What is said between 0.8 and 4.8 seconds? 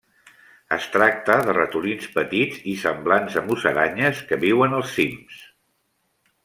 tracta de ratolins petits i semblants a musaranyes que viuen